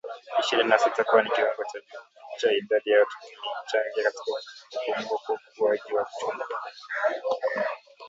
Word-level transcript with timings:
ishirini 0.39 0.69
na 0.69 0.77
sita 0.77 1.03
kwani 1.03 1.29
kiwango 1.31 1.63
cha 1.71 1.79
juu 1.79 2.05
cha 2.37 2.51
idadi 2.51 2.89
ya 2.89 2.99
watu 2.99 3.15
kilichangia 3.21 4.03
katika 4.03 4.19
kupungua 4.23 5.17
kwa 5.27 5.35
ukuaji 5.51 5.93
wa 5.93 6.09
uchumi 6.09 6.43